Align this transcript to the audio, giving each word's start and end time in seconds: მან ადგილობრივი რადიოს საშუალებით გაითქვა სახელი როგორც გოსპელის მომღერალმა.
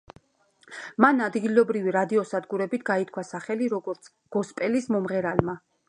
მან 1.05 1.21
ადგილობრივი 1.25 1.93
რადიოს 1.97 2.33
საშუალებით 2.37 2.87
გაითქვა 2.91 3.27
სახელი 3.35 3.71
როგორც 3.77 4.11
გოსპელის 4.39 4.93
მომღერალმა. 4.99 5.61